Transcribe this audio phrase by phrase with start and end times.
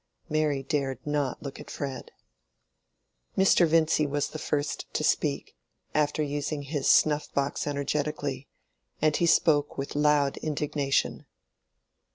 [0.29, 2.09] Mary dared not look at Fred.
[3.37, 3.67] Mr.
[3.67, 10.37] Vincy was the first to speak—after using his snuff box energetically—and he spoke with loud
[10.37, 11.27] indignation.